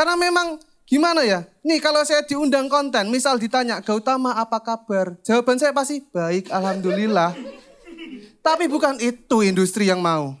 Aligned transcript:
Karena 0.00 0.16
memang 0.16 0.56
gimana 0.88 1.20
ya? 1.28 1.44
Nih 1.60 1.76
kalau 1.76 2.00
saya 2.08 2.24
diundang 2.24 2.72
konten, 2.72 3.12
misal 3.12 3.36
ditanya, 3.36 3.84
Gautama 3.84 4.32
apa 4.32 4.56
kabar? 4.56 5.12
Jawaban 5.20 5.60
saya 5.60 5.76
pasti, 5.76 6.00
baik, 6.08 6.48
Alhamdulillah. 6.48 7.36
Tapi 8.40 8.64
bukan 8.64 8.96
itu 8.96 9.44
industri 9.44 9.92
yang 9.92 10.00
mau. 10.00 10.32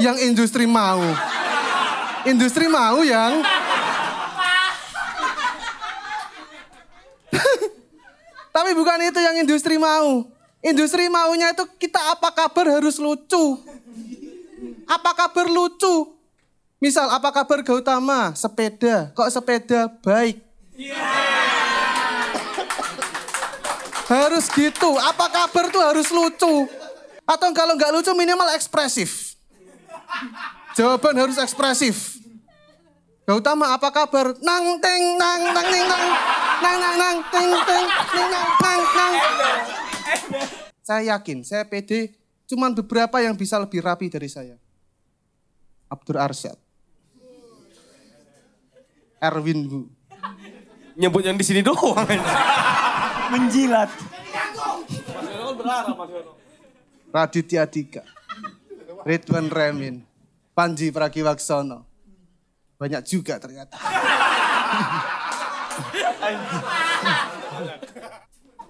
Yang 0.00 0.32
industri 0.32 0.64
mau. 0.64 0.96
Industri 2.24 2.72
mau 2.72 3.04
yang... 3.04 3.44
Tapi 8.56 8.70
bukan 8.72 9.12
itu 9.12 9.20
yang 9.20 9.36
industri 9.44 9.76
mau. 9.76 10.24
Industri 10.64 11.12
maunya 11.12 11.52
itu 11.52 11.68
kita 11.76 12.00
apa 12.16 12.32
kabar 12.32 12.80
harus 12.80 12.96
lucu. 12.96 13.60
Apa 14.88 15.12
kabar 15.12 15.52
lucu? 15.52 16.19
Misal 16.80 17.12
apa 17.12 17.28
kabar 17.28 17.60
Gautama? 17.60 18.32
Sepeda. 18.32 19.12
Kok 19.12 19.28
sepeda 19.28 19.92
baik? 20.00 20.40
harus 24.10 24.48
gitu. 24.48 24.96
Apa 24.96 25.28
kabar 25.28 25.68
tuh 25.68 25.84
harus 25.84 26.08
lucu. 26.08 26.64
Atau 27.28 27.52
kalau 27.52 27.76
nggak 27.76 27.92
lucu 27.92 28.08
minimal 28.16 28.48
ekspresif. 28.56 29.36
Jawaban 30.72 31.20
harus 31.20 31.36
ekspresif. 31.36 32.16
Gautama 33.28 33.76
apa 33.76 33.92
kabar? 33.92 34.32
Nang 34.40 34.80
teng 34.80 35.20
nang 35.20 35.52
nang 35.52 35.68
neng 35.68 35.84
nang 35.84 36.04
nang 36.64 36.76
nang 36.80 36.96
nang 36.96 37.16
teng 37.28 37.50
teng 37.62 37.86
neng 37.86 38.28
nang 38.32 38.48
nang 38.58 38.82
nang. 38.96 39.14
Saya 40.80 41.14
yakin, 41.14 41.46
saya 41.46 41.62
pede, 41.68 42.16
cuman 42.50 42.74
beberapa 42.74 43.22
yang 43.22 43.38
bisa 43.38 43.60
lebih 43.60 43.84
rapi 43.84 44.10
dari 44.10 44.26
saya. 44.26 44.58
Abdur 45.86 46.18
Arsyad. 46.18 46.69
Erwin 49.20 49.68
Bu. 49.68 49.80
Nyebut 50.96 51.20
yang 51.20 51.36
di 51.36 51.44
sini 51.44 51.60
doang. 51.60 52.08
Menjilat. 53.32 53.92
Raditya 57.12 57.68
Dika. 57.68 58.02
Ridwan 59.04 59.52
Remin. 59.52 60.00
Panji 60.56 60.88
Pragiwaksono. 60.88 61.84
Banyak 62.80 63.04
juga 63.04 63.36
ternyata. 63.36 63.76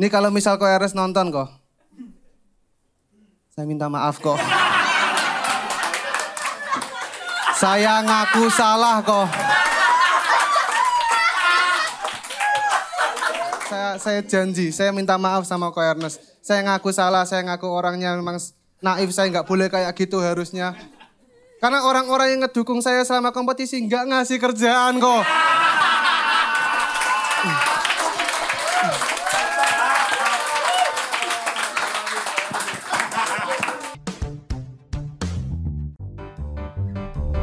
Ini 0.00 0.08
kalau 0.08 0.32
misal 0.32 0.56
kok 0.56 0.68
RS 0.68 0.96
nonton 0.96 1.28
kok. 1.28 1.48
Saya 3.52 3.68
minta 3.68 3.90
maaf 3.92 4.16
kok. 4.16 4.40
Saya 7.58 8.00
ngaku 8.06 8.48
salah 8.54 9.02
kok. 9.04 9.26
Saya 13.68 14.00
saya 14.00 14.24
janji, 14.24 14.72
saya 14.72 14.96
minta 14.96 15.20
maaf 15.20 15.44
sama 15.44 15.68
Ko 15.68 15.84
Ernest. 15.84 16.24
Saya 16.40 16.64
ngaku 16.64 16.88
salah, 16.88 17.28
saya 17.28 17.44
ngaku 17.44 17.68
orangnya 17.68 18.16
memang 18.16 18.40
naif, 18.80 19.12
saya 19.12 19.28
nggak 19.28 19.44
boleh 19.44 19.68
kayak 19.68 19.92
gitu 19.92 20.24
harusnya. 20.24 20.72
Karena 21.60 21.84
orang-orang 21.84 22.32
yang 22.32 22.40
ngedukung 22.48 22.80
saya 22.80 23.04
selama 23.04 23.28
kompetisi 23.28 23.76
nggak 23.84 24.08
ngasih 24.08 24.40
kerjaan 24.40 24.96
kok. 24.96 25.20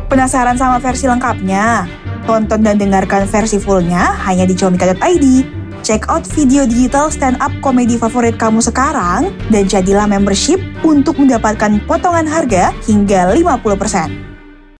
Penasaran 0.09 0.57
sama 0.57 0.81
versi 0.81 1.05
lengkapnya? 1.05 1.85
Tonton 2.25 2.65
dan 2.65 2.81
dengarkan 2.81 3.29
versi 3.29 3.61
fullnya 3.61 4.17
hanya 4.25 4.49
di 4.49 4.57
comika.id. 4.57 5.64
Check 5.85 6.09
out 6.09 6.25
video 6.33 6.65
digital 6.65 7.13
stand-up 7.13 7.53
komedi 7.61 7.93
favorit 7.93 8.41
kamu 8.41 8.57
sekarang 8.57 9.29
dan 9.53 9.69
jadilah 9.69 10.09
membership 10.09 10.57
untuk 10.81 11.21
mendapatkan 11.21 11.77
potongan 11.85 12.25
harga 12.25 12.73
hingga 12.89 13.29
50%. 13.37 14.34